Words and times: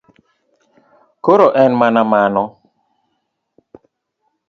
Koro 1.25 1.47
en 1.63 1.71
mana 1.81 2.01
mano. 2.11 2.43